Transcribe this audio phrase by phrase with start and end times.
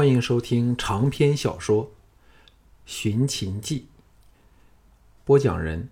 [0.00, 1.84] 欢迎收听长篇小说
[2.86, 3.80] 《寻秦记》，
[5.26, 5.90] 播讲人：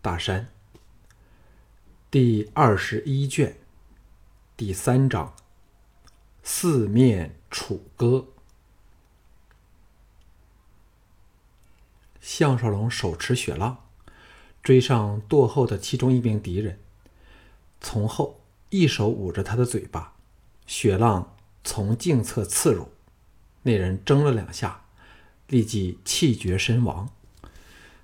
[0.00, 0.48] 大山。
[2.10, 3.58] 第二十一卷，
[4.56, 5.34] 第三章：
[6.42, 8.28] 四面楚歌。
[12.22, 13.84] 项少龙手持雪浪，
[14.62, 16.78] 追上堕后的其中一名敌人，
[17.82, 18.40] 从后
[18.70, 20.14] 一手捂着他的嘴巴，
[20.66, 22.88] 雪浪从颈侧刺入。
[23.64, 24.84] 那人争了两下，
[25.48, 27.10] 立即气绝身亡。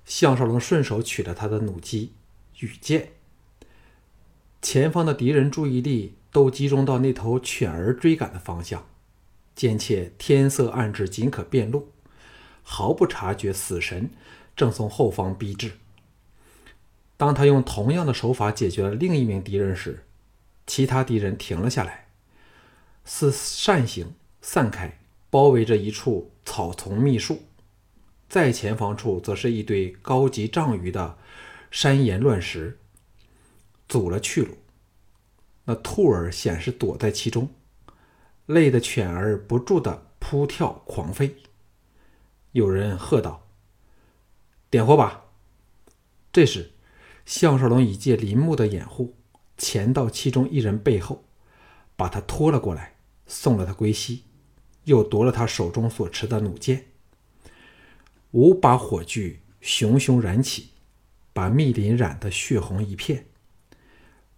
[0.05, 2.13] 项少龙顺手取了他的弩机、
[2.59, 3.13] 羽箭。
[4.61, 8.85] 前方的敌人注意力都集中到那头犬儿追赶的方向，
[9.55, 11.91] 兼且天色暗至，仅可辨路，
[12.61, 14.11] 毫不察觉死神
[14.55, 15.73] 正从后方逼至。
[17.17, 20.05] 当他用同样的手法解决了另一名敌人时，
[20.65, 22.07] 其他敌人停了下来，
[23.05, 25.00] 似扇形散开。
[25.31, 27.41] 包围着一处草丛密树，
[28.29, 31.17] 在前方处则是一堆高级丈余的
[31.71, 32.77] 山岩乱石，
[33.87, 34.57] 阻了去路。
[35.63, 37.49] 那兔儿显是躲在其中，
[38.45, 41.37] 累得犬儿不住的扑跳狂飞。
[42.51, 43.47] 有人喝道
[44.69, 45.27] ：“点火吧！”
[46.33, 46.71] 这时，
[47.25, 49.15] 项少龙已借林木的掩护，
[49.57, 51.23] 潜到其中一人背后，
[51.95, 54.25] 把他拖了过来，送了他归西。
[54.85, 56.85] 又夺了他手中所持的弩箭，
[58.31, 60.69] 五把火炬熊熊燃起，
[61.33, 63.27] 把密林染得血红一片。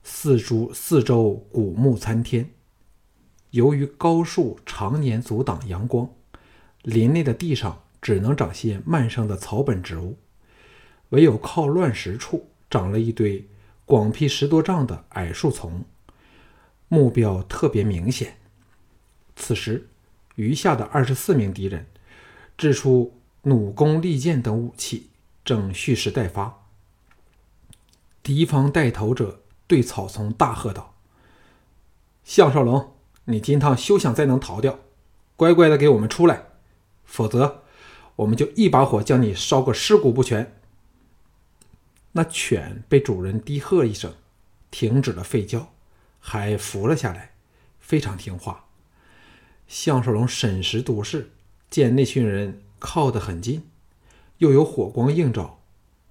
[0.04, 2.50] 四周四周古木参天，
[3.52, 6.10] 由于高树常年阻挡阳光，
[6.82, 10.18] 林内的地上只能长些慢生的草本植物，
[11.10, 13.48] 唯有靠乱石处长了一堆
[13.86, 15.86] 广辟十多丈的矮树丛，
[16.90, 18.36] 目标特别明显。
[19.38, 19.88] 此时。
[20.36, 21.86] 余下的二十四名敌人，
[22.58, 25.10] 掷出弩弓、利箭等武器，
[25.46, 26.62] 正蓄势待发。
[28.22, 30.96] 敌方带头者对草丛大喝道
[32.24, 32.94] ：“项少龙，
[33.26, 34.80] 你今趟休想再能逃掉！
[35.36, 36.44] 乖乖的给我们出来，
[37.04, 37.64] 否则
[38.16, 40.56] 我们就一把火将你烧个尸骨不全！”
[42.16, 44.14] 那犬被主人低喝一声，
[44.72, 45.74] 停止了吠叫，
[46.20, 47.34] 还伏了下来，
[47.80, 48.66] 非常听话。
[49.74, 51.32] 项少龙审时度势，
[51.68, 53.64] 见那群人靠得很近，
[54.38, 55.62] 又有火光映照，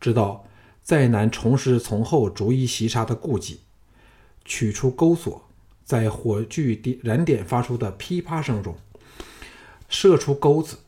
[0.00, 0.44] 知道
[0.82, 3.60] 再难重施从后逐一袭杀的顾忌，
[4.44, 5.48] 取出钩索，
[5.84, 8.74] 在火炬点燃点发出的噼啪声中，
[9.88, 10.78] 射出钩子，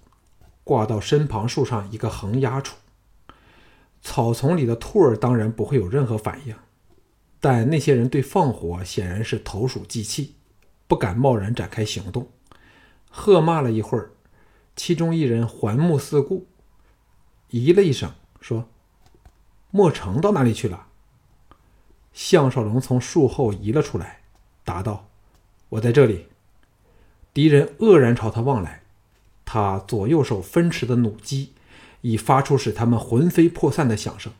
[0.64, 2.74] 挂到身旁树上一个横压处。
[4.02, 6.56] 草丛里的兔儿当然不会有任何反应，
[7.38, 10.34] 但那些人对放火显然是投鼠忌器，
[10.88, 12.28] 不敢贸然展开行动。
[13.16, 14.10] 喝骂了一会儿，
[14.74, 16.48] 其中一人环目四顾，
[17.52, 18.68] 咦了一声，说
[19.70, 20.88] ：“莫成到哪里去了？”
[22.12, 24.22] 项少龙从树后移了出来，
[24.64, 25.08] 答道
[25.70, 26.26] ：“我在这里。”
[27.32, 28.82] 敌人愕然朝他望来，
[29.44, 31.52] 他左右手分持的弩机
[32.00, 34.32] 已发出使他们魂飞魄散的响声。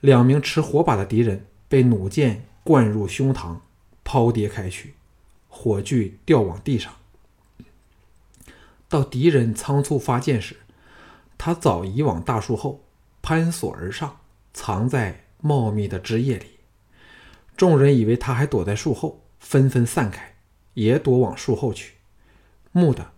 [0.00, 3.60] 两名持火把的敌人被弩箭灌入胸膛，
[4.04, 4.92] 抛跌开去，
[5.48, 6.92] 火炬掉往地上。
[8.88, 10.56] 到敌人仓促发箭时，
[11.36, 12.84] 他早已往大树后
[13.20, 14.20] 攀索而上，
[14.54, 16.46] 藏在茂密的枝叶里。
[17.56, 20.36] 众人以为他还躲在树后，纷纷散开，
[20.74, 21.94] 也躲往树后去。
[22.72, 23.10] 蓦地，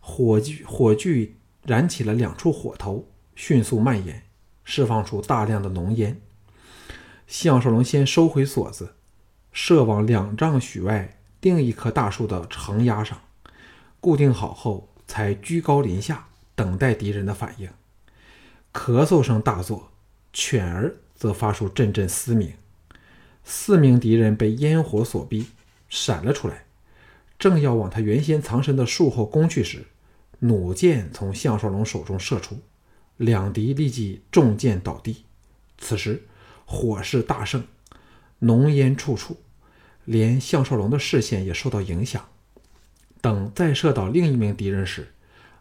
[0.00, 4.24] 火炬火炬燃起了两处火头，迅速蔓延，
[4.64, 6.20] 释放出大量的浓烟。
[7.26, 8.94] 项少龙先收回锁子，
[9.52, 13.20] 射往两丈许外另一棵大树的横压上，
[14.00, 14.88] 固定好后。
[15.06, 17.68] 才居高临下等待敌人的反应。
[18.72, 19.90] 咳嗽声大作，
[20.32, 22.52] 犬儿则发出阵阵嘶鸣。
[23.44, 25.46] 四名敌人被烟火所逼，
[25.88, 26.64] 闪了出来，
[27.38, 29.84] 正要往他原先藏身的树后攻去时，
[30.40, 32.58] 弩箭从项少龙手中射出，
[33.16, 35.24] 两敌立即中箭倒地。
[35.78, 36.22] 此时
[36.64, 37.64] 火势大盛，
[38.38, 39.36] 浓烟处处，
[40.04, 42.26] 连项少龙的视线也受到影响。
[43.24, 45.14] 等再射倒另一名敌人时，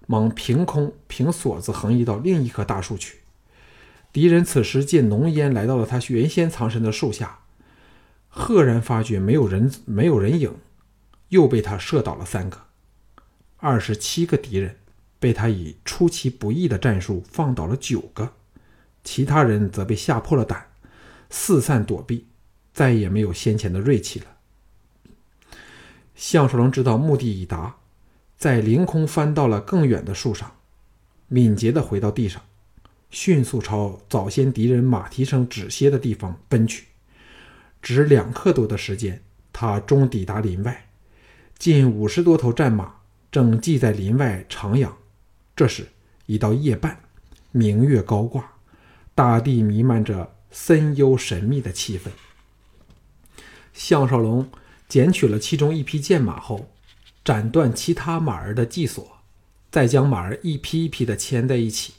[0.05, 3.19] 猛凭空凭锁子横移到另一棵大树去。
[4.11, 7.39] 敌人此时借浓烟来到了他原先藏身的树下，
[8.27, 10.53] 赫然发觉没有人没有人影，
[11.29, 12.59] 又被他射倒了三个。
[13.55, 14.75] 二十七个敌人
[15.17, 18.33] 被他以出其不意的战术放倒了九个，
[19.05, 20.67] 其他人则被吓破了胆，
[21.29, 22.27] 四散躲避，
[22.73, 24.25] 再也没有先前的锐气了。
[26.15, 27.77] 项少龙知道目的已达，
[28.37, 30.55] 在凌空翻到了更远的树上，
[31.27, 32.41] 敏捷地回到地上，
[33.09, 36.85] 迅速朝早先敌人马蹄声止歇的地方奔去。
[37.81, 39.21] 只两刻多的时间，
[39.51, 40.85] 他终抵达林外。
[41.57, 42.95] 近五十多头战马
[43.31, 44.89] 正系在林外徜徉。
[45.55, 45.87] 这时
[46.25, 46.99] 已到夜半，
[47.51, 48.53] 明月高挂，
[49.13, 52.09] 大地弥漫着森幽神秘的气氛。
[53.73, 54.49] 项少龙
[54.93, 56.69] 捡取了其中一匹剑马后，
[57.25, 59.17] 斩断其他马儿的系索，
[59.71, 61.95] 再将马儿一匹一匹的牵在一起，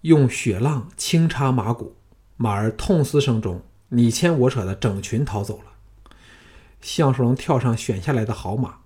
[0.00, 1.96] 用雪浪轻插马骨，
[2.38, 5.72] 马儿痛嘶声中，你牵我扯的整群逃走了。
[6.80, 8.78] 项少龙跳上选下来的好马，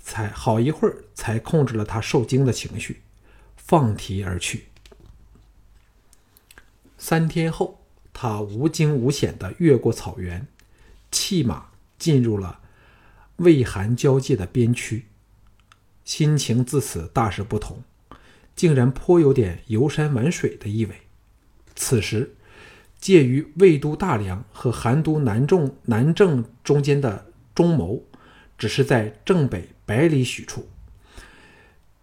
[0.00, 3.02] 才好一会儿才控制了他受惊的情绪，
[3.56, 4.66] 放蹄而去。
[6.96, 7.80] 三天后，
[8.12, 10.46] 他无惊无险地越过草原。
[11.10, 12.60] 弃马进入了
[13.36, 15.06] 魏韩交界的边区，
[16.04, 17.82] 心情自此大是不同，
[18.54, 20.94] 竟然颇有点游山玩水的意味。
[21.74, 22.34] 此时，
[23.00, 28.04] 介于魏都大梁和韩都南仲南郑中间的中牟，
[28.56, 30.68] 只是在正北百里许处。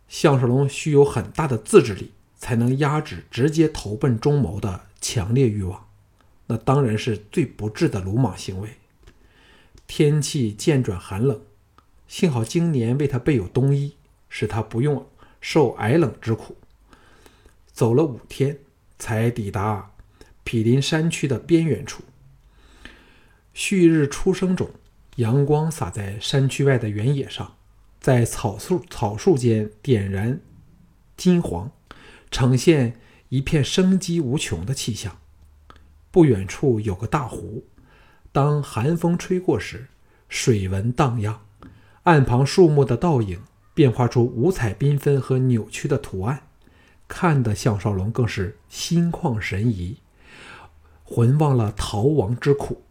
[0.08, 5.88] 项少龙需有很大的自制力，才能压制直接投奔中牟的强烈欲望，
[6.48, 8.70] 那当然是最不智的鲁莽行为。
[9.94, 11.42] 天气渐转寒冷，
[12.08, 13.98] 幸好今年为他备有冬衣，
[14.30, 15.06] 使他不用
[15.42, 16.56] 受挨冷之苦。
[17.74, 18.58] 走了五天，
[18.98, 19.92] 才抵达
[20.46, 22.04] 毗邻山区的边缘处。
[23.54, 24.72] 旭日初升中，
[25.18, 27.58] 阳光洒在山区外的原野上，
[28.00, 30.40] 在草树草树间点燃
[31.18, 31.70] 金黄，
[32.32, 32.98] 呈现
[33.28, 35.20] 一片生机无穷的气象。
[36.12, 37.66] 不远处有个大湖。
[38.32, 39.88] 当寒风吹过时，
[40.30, 41.42] 水纹荡漾，
[42.04, 43.42] 岸旁树木的倒影
[43.74, 46.44] 变化出五彩缤纷和扭曲的图案，
[47.10, 49.98] 看得项少龙更是心旷神怡，
[51.04, 52.82] 魂忘了逃亡之苦。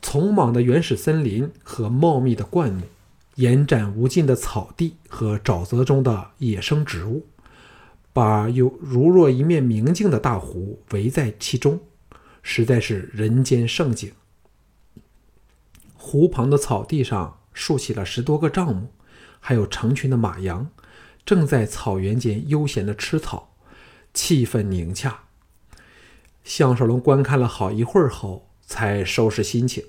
[0.00, 2.82] 丛莽的原始森林和茂密的灌木，
[3.34, 7.26] 延展无尽的草地和沼泽中的野生植物，
[8.12, 11.80] 把有如若一面明镜的大湖围在其中。
[12.44, 14.12] 实在是人间盛景。
[15.96, 18.92] 湖旁的草地上竖起了十多个帐幕，
[19.40, 20.70] 还有成群的马羊，
[21.24, 23.56] 正在草原间悠闲的吃草，
[24.12, 25.24] 气氛宁洽。
[26.44, 29.82] 项少龙观看了好一会儿后，才收拾心情，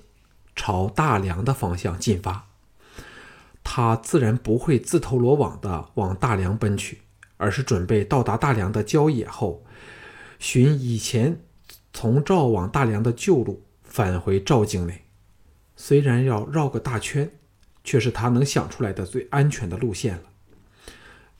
[0.56, 2.48] 朝大梁的方向进发。
[3.62, 7.02] 他自然不会自投罗网的往大梁奔去，
[7.36, 9.62] 而是准备到达大梁的郊野后，
[10.38, 11.42] 寻以前。
[11.98, 15.06] 从赵往大梁的旧路返回赵境内，
[15.76, 17.30] 虽然要绕个大圈，
[17.84, 20.24] 却是他能想出来的最安全的路线了。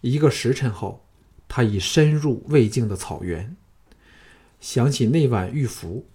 [0.00, 1.04] 一个时辰后，
[1.46, 3.54] 他已深入魏境的草原。
[4.58, 6.06] 想起那晚玉符，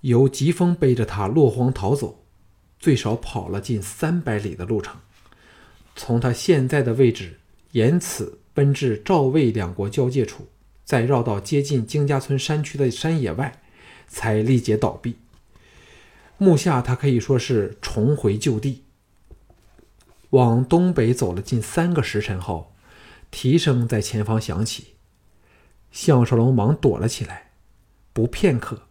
[0.00, 2.24] 由疾风背着他落荒逃走，
[2.78, 4.96] 最少跑了近三百里的路程。
[5.94, 7.38] 从他现在的位置
[7.72, 10.48] 沿此奔至赵魏两国交界处。
[10.90, 13.60] 再绕到接近金家村山区的山野外，
[14.08, 15.18] 才力竭倒闭。
[16.36, 18.82] 目下他可以说是重回旧地。
[20.30, 22.72] 往东北走了近三个时辰后，
[23.30, 24.94] 蹄声在前方响起，
[25.92, 27.52] 项少龙忙躲了起来。
[28.12, 28.88] 不片刻，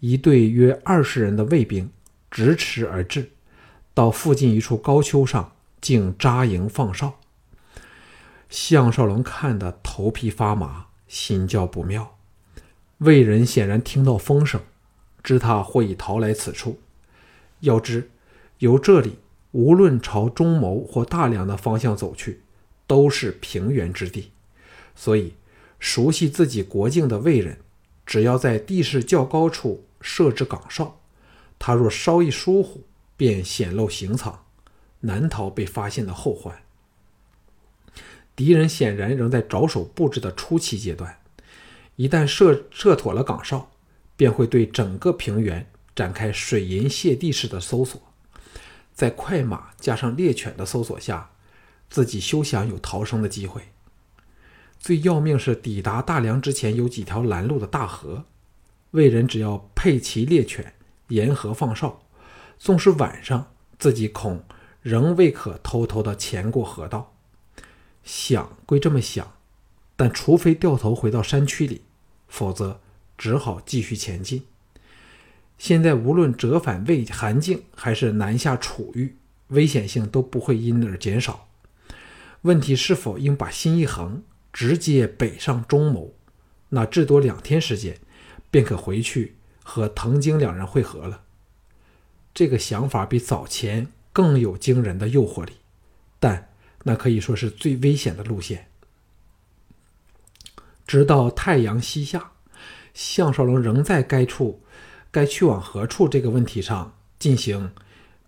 [0.00, 1.92] 一队约二十人的卫兵
[2.30, 3.32] 直驰而至，
[3.92, 7.20] 到附近一处高丘上，竟扎营放哨。
[8.48, 10.86] 项少龙看得头皮发麻。
[11.12, 12.16] 心焦不妙，
[12.96, 14.58] 魏人显然听到风声，
[15.22, 16.80] 知他或已逃来此处。
[17.60, 18.08] 要知，
[18.60, 19.18] 由这里
[19.50, 22.40] 无论朝中牟或大梁的方向走去，
[22.86, 24.30] 都是平原之地，
[24.96, 25.34] 所以
[25.78, 27.58] 熟悉自己国境的魏人，
[28.06, 30.98] 只要在地势较高处设置岗哨，
[31.58, 32.84] 他若稍一疏忽，
[33.18, 34.46] 便显露行藏，
[35.00, 36.62] 难逃被发现的后患。
[38.42, 41.16] 敌人显然仍在着手布置的初期阶段，
[41.94, 43.70] 一旦设设妥了岗哨，
[44.16, 48.02] 便会对整个平原展开水银泻地式的搜索。
[48.92, 51.30] 在快马加上猎犬的搜索下，
[51.88, 53.62] 自己休想有逃生的机会。
[54.76, 58.24] 最要命是抵达大梁之前有几条拦路的大河，
[58.90, 60.74] 魏人只要配齐猎犬
[61.10, 62.02] 沿河放哨，
[62.58, 64.42] 纵使晚上，自己恐
[64.80, 67.14] 仍未可偷偷的潜过河道。
[68.02, 69.34] 想归这么想，
[69.96, 71.82] 但除非掉头回到山区里，
[72.28, 72.80] 否则
[73.16, 74.44] 只好继续前进。
[75.58, 79.16] 现在无论折返魏韩境，还是南下楚域，
[79.48, 81.48] 危险性都不会因而减少。
[82.40, 86.12] 问题是否应把心一横，直接北上中牟？
[86.70, 87.98] 那至多两天时间，
[88.50, 91.22] 便可回去和藤京两人会合了。
[92.34, 95.52] 这个想法比早前更有惊人的诱惑力，
[96.18, 96.48] 但
[96.84, 98.68] 那可以说是最危险的路线。
[100.86, 102.32] 直到太阳西下，
[102.92, 104.62] 项少龙仍在该处、
[105.10, 107.72] 该去往何处这个问题上进行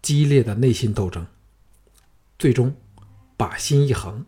[0.01, 1.27] 激烈的内心斗争。
[2.39, 2.75] 最终，
[3.37, 4.25] 把心一横，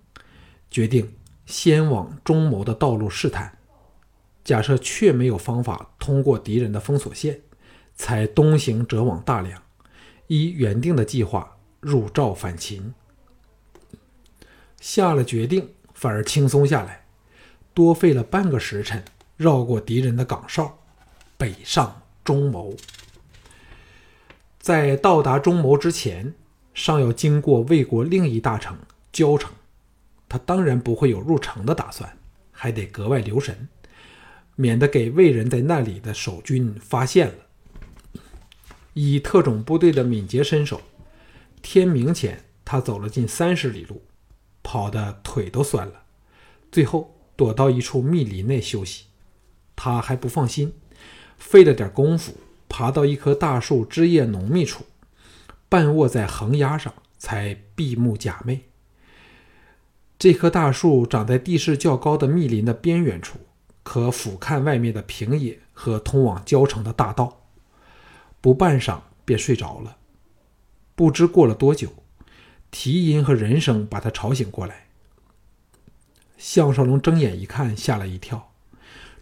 [0.71, 1.14] 决定
[1.47, 3.59] 先往中牟的道路试探。
[4.45, 7.40] 假设确没有方法通过敌人的封锁线，
[7.95, 9.62] 才东行折往大梁，
[10.26, 12.95] 依原定的计划入赵反秦。
[14.80, 17.04] 下了决定，反而轻松下来。
[17.75, 19.04] 多费了半个时辰，
[19.37, 20.78] 绕过敌人的岗哨，
[21.37, 22.75] 北上中牟。
[24.59, 26.35] 在到达中牟之前，
[26.73, 28.76] 尚要经过魏国另一大城
[29.12, 29.52] 交城。
[30.28, 32.18] 他当然不会有入城的打算，
[32.50, 33.68] 还得格外留神，
[34.56, 37.35] 免得给魏人在那里的守军发现了。
[38.95, 40.80] 以特种部队的敏捷身手，
[41.62, 44.02] 天明前他走了近三十里路，
[44.66, 46.02] 跑得腿都酸了，
[46.73, 47.12] 最后。
[47.37, 49.04] 躲到一处密林内休息，
[49.76, 50.73] 他还不放心，
[51.37, 52.32] 费了点功夫，
[52.66, 54.87] 爬到一棵大树枝叶浓密处，
[55.68, 58.61] 半卧在横崖上，才闭目假寐。
[60.18, 63.38] 这棵大树长在地势较高的密林的边缘处，
[63.82, 67.42] 可俯瞰外面的平野和通往郊城的大道。
[68.40, 69.99] 不半晌便睡着了。
[70.94, 71.90] 不知过了多久，
[72.70, 74.87] 啼音和人声把他吵醒过来。
[76.37, 78.52] 项少龙睁眼一看，吓了一跳。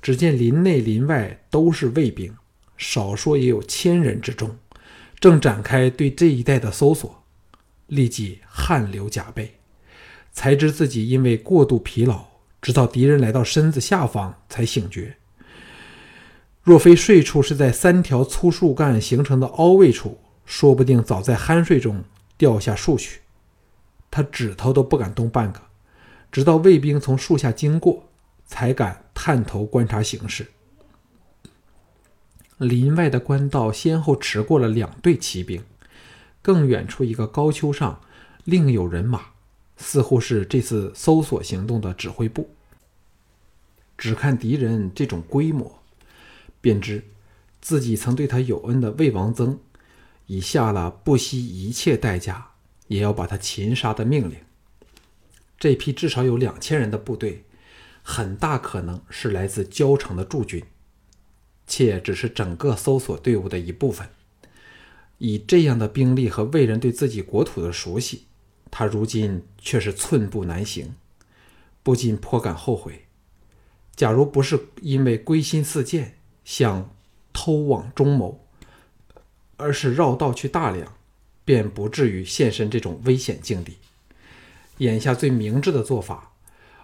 [0.03, 2.37] 只见林内林外都是卫兵，
[2.77, 4.59] 少说也有千人之众，
[5.19, 7.23] 正展开对这一带的搜索。
[7.87, 9.55] 立即汗流浃背，
[10.33, 12.25] 才知自己因为过度疲劳，
[12.61, 15.17] 直到敌人来到身子下方才醒觉。
[16.63, 22.03] 若非睡处是在三条粗树干形成的凹位处，说不定早在酣睡中
[22.37, 23.21] 掉下树去。
[24.15, 25.61] 他指头都不敢动半个。
[26.31, 28.05] 直到卫兵从树下经过，
[28.47, 30.47] 才敢探头观察形势。
[32.59, 35.65] 林外的官道先后驰过了两队骑兵，
[36.41, 38.01] 更远处一个高丘上
[38.45, 39.21] 另有人马，
[39.77, 42.49] 似乎是这次搜索行动的指挥部。
[43.99, 45.81] 只看敌人这种规模，
[46.61, 47.03] 便知
[47.61, 49.59] 自己曾对他有恩的魏王曾，
[50.27, 52.54] 已下了不惜一切代价
[52.87, 54.39] 也要把他擒杀的命令。
[55.59, 57.45] 这批至少有两千人的部队，
[58.03, 60.63] 很大可能是来自交城的驻军，
[61.67, 64.09] 且只是整个搜索队伍的一部分。
[65.19, 68.27] 以这样的兵力和魏人对自己国土的熟悉，
[68.71, 70.95] 他如今却是寸步难行，
[71.83, 73.07] 不禁颇感后悔。
[73.95, 76.91] 假如不是因为归心似箭，想
[77.33, 78.45] 偷往中牟，
[79.57, 80.93] 而是绕道去大梁，
[81.45, 83.79] 便不至于现身这种危险境地。
[84.79, 86.33] 眼下最明智的做法，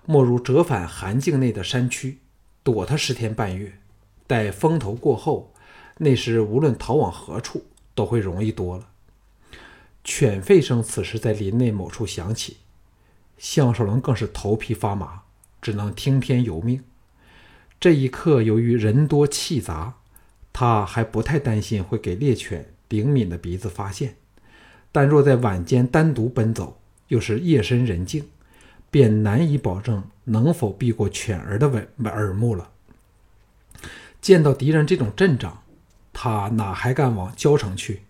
[0.07, 2.19] 莫如折返韩境内的山区，
[2.63, 3.79] 躲他十天半月。
[4.27, 5.53] 待风头过后，
[5.99, 7.65] 那时无论逃往何处，
[7.97, 8.89] 都会容易多了。
[10.05, 12.59] 犬吠声此时在林内某处响起，
[13.37, 15.23] 项少龙更是头皮发麻，
[15.61, 16.85] 只能听天由命。
[17.81, 19.95] 这一刻，由于人多气杂，
[20.53, 24.17] 他还不太担心会给猎犬灵敏的鼻子发现。
[24.93, 28.29] 但若在晚间单独奔走，又是夜深人静，
[28.91, 32.71] 便难以保证能否避过犬儿的耳耳目了。
[34.21, 35.63] 见到敌人这种阵仗，
[36.13, 38.03] 他哪还敢往交城去？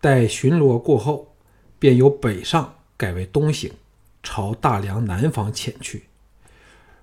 [0.00, 1.34] 待巡逻过后，
[1.78, 3.72] 便由北上改为东行，
[4.22, 6.04] 朝大梁南方潜去。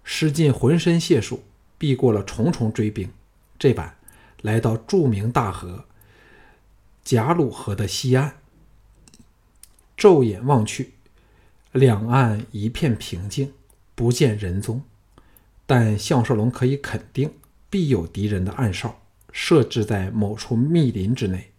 [0.04, 1.44] 使尽浑身解数，
[1.78, 3.10] 避过了重重追兵，
[3.58, 3.96] 这般
[4.42, 5.86] 来到著名大河
[7.04, 8.36] 贾鲁河的西岸。
[9.96, 10.94] 骤眼望去，
[11.72, 13.54] 两岸一片平静，
[13.96, 14.84] 不见人踪。
[15.66, 17.34] 但项少龙可以肯定，
[17.70, 21.52] 必有敌人的暗哨设置在某处密林之内，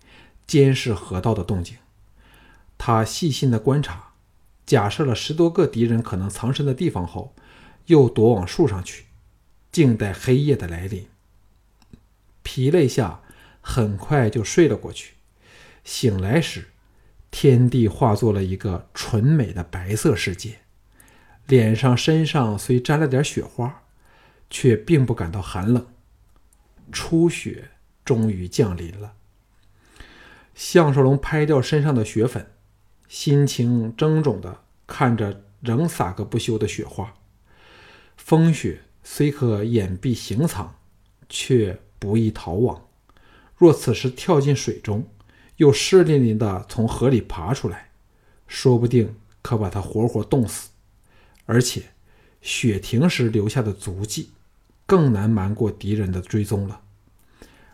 [0.47, 1.77] 监视河道的动静。
[2.77, 4.13] 他细心的观察，
[4.67, 7.35] 假设了十多个敌人可能藏身的地方后，
[7.87, 9.05] 又躲往树上去，
[9.73, 11.07] 静待黑夜的来临。
[12.43, 13.23] 疲累下，
[13.63, 15.15] 很快就睡了过去。
[15.83, 16.69] 醒来时，
[17.37, 20.61] 天地化作了一个纯美的白色世界，
[21.49, 23.83] 脸上、身上虽沾了点雪花，
[24.49, 25.85] 却并不感到寒冷。
[26.93, 27.73] 初雪
[28.05, 29.15] 终于降临了。
[30.55, 32.53] 项少龙拍掉身上的雪粉，
[33.09, 37.15] 心情怔忡地看着仍洒个不休的雪花。
[38.17, 40.77] 风雪虽可掩蔽行藏，
[41.29, 42.87] 却不易逃亡。
[43.57, 45.09] 若此时跳进水中，
[45.57, 47.91] 又湿淋淋地从河里爬出来，
[48.47, 50.71] 说不定可把他活活冻死。
[51.47, 51.83] 而且，
[52.41, 54.31] 雪停时留下的足迹，
[54.87, 56.81] 更难瞒过敌人的追踪了。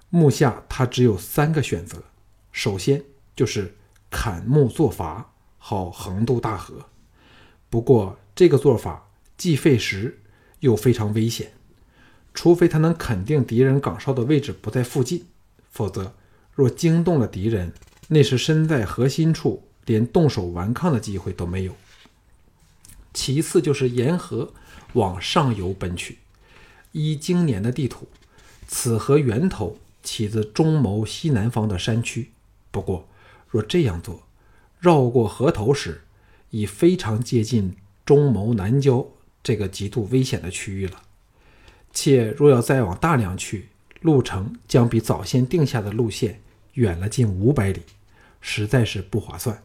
[0.08, 2.02] 目下他只有三个选择：
[2.50, 3.02] 首先
[3.36, 3.76] 就是
[4.10, 5.24] 砍木作筏，
[5.56, 6.86] 好横渡大河。
[7.68, 10.18] 不过这个做法既费时，
[10.58, 11.52] 又非常危险。
[12.34, 15.26] 除非他能肯定敌人岗哨的位置不在附近，
[15.70, 16.14] 否则
[16.60, 17.72] 若惊动了敌人，
[18.08, 21.74] 那时身在核心处，连动手顽抗的机会都没有。
[23.14, 24.52] 其次就是沿河
[24.92, 26.18] 往上游奔去。
[26.92, 28.06] 依今年的地图，
[28.68, 29.78] 此河源头。
[30.02, 32.30] 起自中牟西南方的山区，
[32.70, 33.08] 不过
[33.48, 34.22] 若这样做，
[34.78, 36.02] 绕过河头时，
[36.50, 39.06] 已非常接近中牟南郊
[39.42, 41.02] 这个极度危险的区域了。
[41.92, 43.68] 且若要再往大梁去，
[44.02, 46.40] 路程将比早先定下的路线
[46.74, 47.82] 远了近五百里，
[48.40, 49.62] 实在是不划算。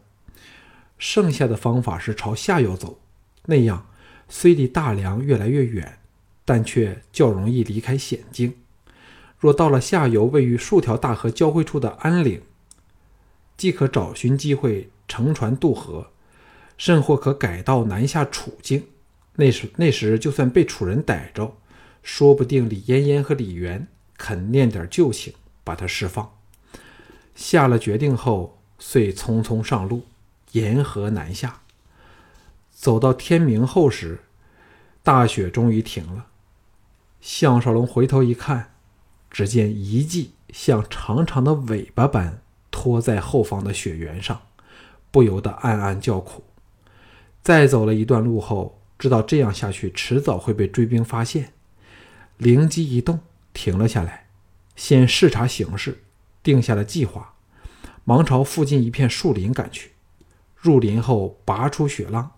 [0.97, 2.99] 剩下的方法是朝下游走，
[3.45, 3.87] 那样
[4.29, 5.99] 虽离大梁越来越远，
[6.45, 8.55] 但却较容易离开险境。
[9.37, 12.41] 若到了下游位于数条大河交汇处的安岭，
[13.57, 16.11] 即可找寻机会乘船渡河，
[16.77, 18.87] 甚或可改道南下楚境。
[19.35, 21.57] 那时那时就算被楚人逮着，
[22.01, 25.33] 说不定李嫣嫣和李元肯念点旧情，
[25.63, 26.31] 把他释放。
[27.35, 30.03] 下了决定后，遂匆匆上路，
[30.53, 31.61] 沿河南下。
[32.71, 34.23] 走到天明后时，
[35.03, 36.25] 大雪终于停了。
[37.21, 38.71] 项少龙回头一看。
[39.31, 44.43] 只见遗迹像长长的尾巴般拖在后方的雪原上，
[45.11, 46.41] 不由得暗暗叫苦。
[47.43, 51.51] 再走了一段路后，知道这样下去迟早会被追兵发现，
[52.37, 53.19] 灵机一动，
[53.51, 54.27] 停了下来，
[54.77, 56.04] 先视察形势，
[56.45, 57.33] 定下了计划，
[58.05, 59.91] 忙朝附近一片树林赶去。
[60.55, 62.31] 入林后，拔出雪浪，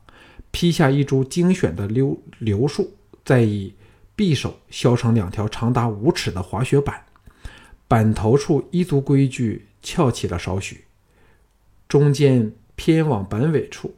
[0.49, 3.75] 劈下一株精选的柳柳树，再以。
[4.17, 7.05] 匕首削成两条长达五尺的滑雪板，
[7.87, 10.85] 板头处一足规矩翘起了少许，
[11.87, 13.93] 中间偏往板尾处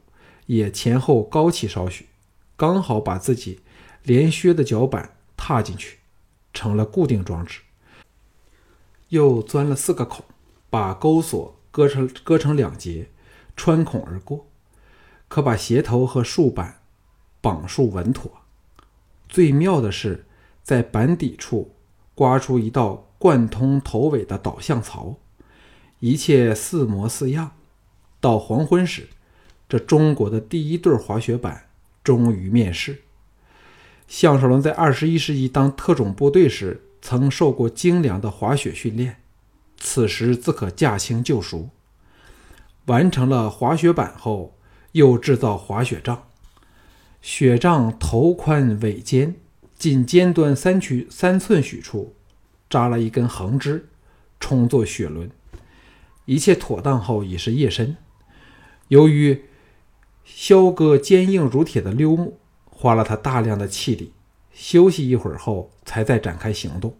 [0.48, 2.08] 也前后高起少许，
[2.58, 3.62] 刚好把自己
[4.04, 6.00] 连靴的脚板踏进去，
[6.54, 7.62] 成了固定装置。
[9.10, 10.26] 又钻了四个孔，
[10.70, 13.10] 把钩索割成割成两截，
[13.56, 14.48] 穿孔而过，
[15.28, 16.82] 可把鞋头和竖板
[17.42, 18.32] 绑束稳妥。
[19.28, 20.26] 最妙的是，
[20.64, 21.76] 在板底处
[22.16, 25.18] 刮出一道贯通头尾的导向槽，
[26.00, 27.52] 一切似模似样。
[28.20, 29.08] 到黄昏时，
[29.68, 31.70] 这中国的第一对滑雪板
[32.04, 33.02] 终于面世。
[34.08, 39.18] 项少龙在二十一世纪当特种部队时，曾受过精良的滑雪训练，
[39.78, 41.70] 此时自可驾轻就熟。
[42.86, 44.58] 完成了滑雪板后，
[44.94, 46.24] 又制造滑雪杖。
[47.22, 49.36] 雪杖头宽尾尖，
[49.76, 52.16] 仅尖端三曲三寸许处
[52.70, 53.90] 扎了一根横枝，
[54.40, 55.30] 充作雪轮。
[56.26, 57.98] 一切妥当后，已是夜深。
[58.88, 59.46] 由于
[60.24, 64.14] 削割坚硬如铁的溜木，花了他大量的气力。
[64.60, 66.94] 休息一会儿后，才再展开行动，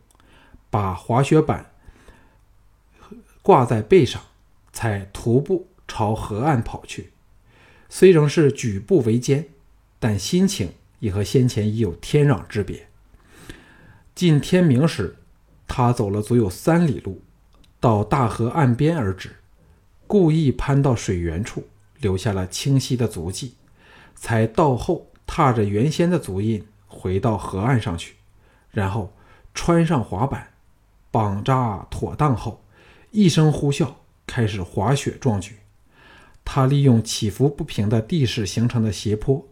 [0.70, 1.70] 把滑雪板
[3.42, 4.22] 挂在背上，
[4.72, 7.12] 才徒步朝河岸跑去。
[7.90, 9.50] 虽仍是举步维艰。
[10.02, 12.88] 但心情已和先前已有天壤之别。
[14.16, 15.18] 近天明时，
[15.68, 17.22] 他走了足有三里路，
[17.82, 19.36] 到大河岸边而止，
[20.08, 21.68] 故意攀到水源处，
[22.00, 23.56] 留下了清晰的足迹，
[24.16, 28.16] 才到后踏着原先的足印回到河岸上去，
[28.72, 29.14] 然后
[29.54, 30.50] 穿上滑板，
[31.10, 32.62] 绑扎妥当后，
[33.12, 33.88] 一声呼啸，
[34.28, 35.56] 开始滑雪壮举。
[36.44, 39.46] 他利用起伏不平的地势形成的斜坡。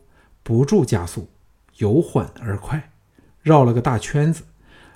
[0.43, 1.28] 不住加速，
[1.76, 2.91] 由缓而快，
[3.41, 4.43] 绕了个大圈子，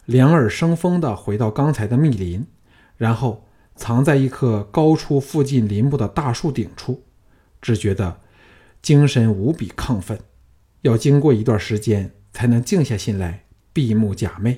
[0.05, 2.47] 两耳生风地回到刚才的密林，
[2.95, 7.03] 然后藏在一棵高出附近林木的大树顶处，
[7.61, 8.21] 只觉得
[8.81, 10.17] 精神无比亢奋，
[10.83, 14.57] 要经过一段时间才能静下心来闭目假寐。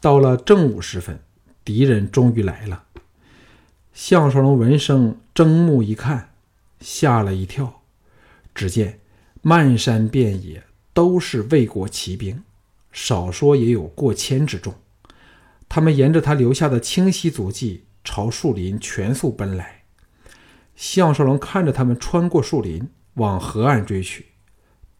[0.00, 1.20] 到了正午时分，
[1.64, 2.84] 敌人终于来了。
[3.92, 6.34] 项少龙闻声睁目一看，
[6.80, 7.82] 吓了一跳，
[8.54, 9.00] 只见。
[9.40, 12.42] 漫山遍野都是魏国骑兵，
[12.90, 14.74] 少说也有过千之众。
[15.68, 19.82] 他们沿着他留下的清晰足迹，朝树林全速奔来。
[20.74, 24.26] 项少龙看着他们穿过树林，往河岸追去。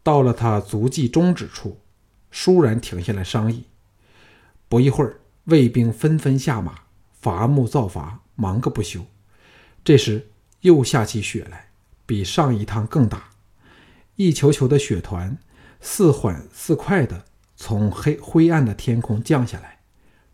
[0.03, 1.81] 到了他足迹终止处，
[2.33, 3.65] 倏然停下来商议。
[4.69, 6.81] 不一会儿，卫兵纷纷下马，
[7.21, 9.05] 伐木造伐，忙个不休。
[9.85, 10.31] 这时
[10.61, 11.71] 又下起雪来，
[12.05, 13.31] 比上一趟更大，
[14.17, 15.39] 一球球的雪团
[15.81, 17.25] 似缓似快地
[17.57, 19.81] 从黑灰暗的天空降下来，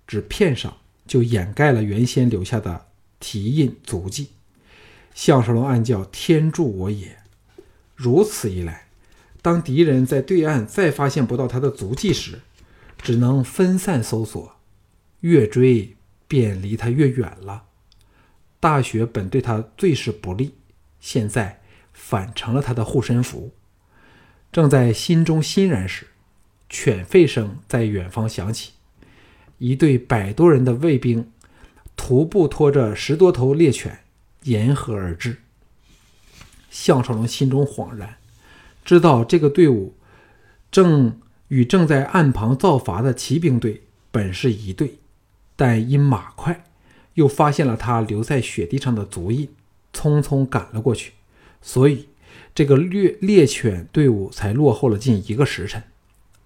[0.06, 2.86] 只片上就掩盖了原先留下的
[3.20, 4.30] 蹄印足迹。
[5.14, 7.18] 项少龙暗叫：“天助我也！”
[7.94, 8.83] 如此一来。
[9.44, 12.40] 当敌人在对岸再发现不到他的足迹时，
[12.96, 14.56] 只能分散搜索，
[15.20, 15.94] 越追
[16.26, 17.64] 便离他越远了。
[18.58, 20.54] 大雪本对他最是不利，
[20.98, 21.60] 现在
[21.92, 23.52] 反成了他的护身符。
[24.50, 26.06] 正在心中欣然时，
[26.70, 28.72] 犬吠声在远方响起，
[29.58, 31.30] 一队百多人的卫兵
[31.96, 33.98] 徒步拖着十多头猎犬
[34.44, 35.36] 沿河而至。
[36.70, 38.16] 项少龙心中恍然。
[38.84, 39.94] 知道这个队伍
[40.70, 44.98] 正与正在岸旁造伐的骑兵队本是一队，
[45.56, 46.64] 但因马快，
[47.14, 49.48] 又发现了他留在雪地上的足印，
[49.92, 51.12] 匆匆赶了过去，
[51.62, 52.08] 所以
[52.54, 55.82] 这个猎猎犬队伍才落后了近一个时辰。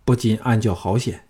[0.05, 1.25] 不禁暗叫好险！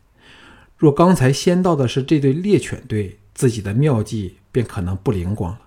[0.77, 5.61] 若刚才先到的是这队猎犬队，自己的妙计便可能不灵光了。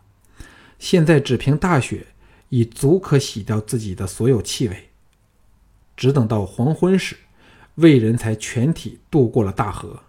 [0.80, 2.08] 现在只凭大雪，
[2.50, 4.91] 已足可洗掉自己的所有气味。
[5.96, 7.18] 只等到黄昏时，
[7.76, 10.02] 魏人才全体渡过了大河。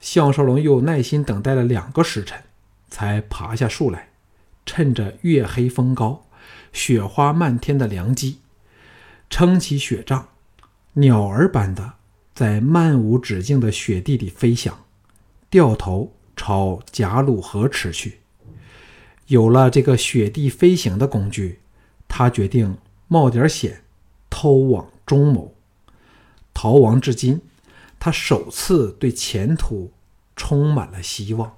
[0.00, 2.42] 项少龙又耐心等待了两个时辰，
[2.88, 4.08] 才爬下树来，
[4.66, 6.26] 趁着月黑风高、
[6.72, 8.38] 雪花漫天的良机，
[9.30, 10.28] 撑起雪杖，
[10.94, 11.92] 鸟儿般的
[12.34, 14.84] 在漫无止境的雪地里飞翔，
[15.48, 18.18] 掉头朝贾鲁河驰去。
[19.28, 21.60] 有了这个雪地飞行的工具，
[22.08, 23.82] 他决定冒点险，
[24.28, 24.88] 偷往。
[25.12, 25.52] 中牟，
[26.54, 27.42] 逃亡至今，
[28.00, 29.92] 他首次对前途
[30.34, 31.54] 充满了希望。